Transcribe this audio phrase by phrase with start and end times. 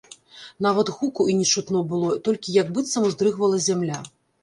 [0.65, 4.05] Нават гуку і не чутно было, толькі як быццам уздрыгвала зямля.